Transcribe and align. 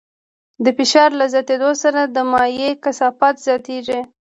د 0.63 0.65
فشار 0.77 1.09
له 1.19 1.25
زیاتېدو 1.33 1.71
سره 1.83 2.01
د 2.05 2.17
مایع 2.31 2.71
کثافت 2.85 3.35
زیاتېږي. 3.45 3.99